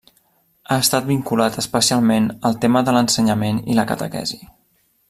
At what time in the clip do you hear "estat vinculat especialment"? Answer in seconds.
0.83-2.31